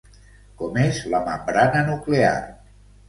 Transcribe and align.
Com 0.61 0.79
és 0.85 1.01
la 1.15 1.21
membrana 1.27 1.85
nuclear? 1.91 2.33